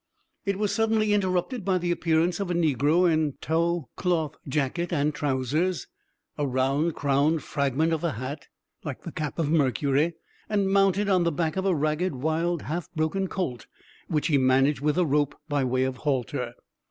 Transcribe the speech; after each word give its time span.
It 0.45 0.57
was 0.57 0.73
suddenly 0.73 1.13
interrupted 1.13 1.63
by 1.63 1.77
the 1.77 1.91
appearance 1.91 2.39
of 2.39 2.49
a 2.49 2.55
negro 2.55 3.07
in 3.07 3.33
tow 3.33 3.87
cloth 3.95 4.35
jacket 4.47 4.91
and 4.91 5.13
trousers, 5.13 5.85
a 6.39 6.47
round 6.47 6.95
crowned 6.95 7.43
fragment 7.43 7.93
of 7.93 8.03
a 8.03 8.13
hat, 8.13 8.47
like 8.83 9.03
the 9.03 9.11
cap 9.11 9.37
of 9.37 9.51
Mercury, 9.51 10.15
and 10.49 10.71
mounted 10.73 11.07
on 11.07 11.23
the 11.23 11.31
back 11.31 11.55
of 11.55 11.67
a 11.67 11.75
ragged, 11.75 12.15
wild, 12.15 12.63
half 12.63 12.91
broken 12.95 13.27
colt, 13.27 13.67
which 14.07 14.25
he 14.25 14.39
managed 14.39 14.79
with 14.81 14.97
a 14.97 15.05
rope 15.05 15.35
by 15.47 15.63
way 15.63 15.83
of 15.83 15.97
halter. 15.97 16.53